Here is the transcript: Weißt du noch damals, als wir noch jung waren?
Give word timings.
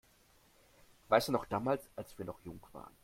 Weißt 1.09 1.27
du 1.27 1.31
noch 1.31 1.45
damals, 1.45 1.87
als 1.95 2.17
wir 2.17 2.25
noch 2.25 2.41
jung 2.43 2.59
waren? 2.71 2.91